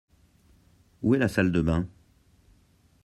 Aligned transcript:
Où 1.03 1.13
est 1.13 1.19
la 1.19 1.27
salle 1.27 1.51
de 1.51 1.61
bains? 1.61 1.87